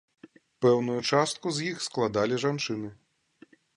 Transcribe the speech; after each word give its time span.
Пэўную 0.65 0.95
частку 1.11 1.47
з 1.57 1.67
іх 1.73 1.77
складалі 1.89 2.41
жанчыны. 2.45 2.89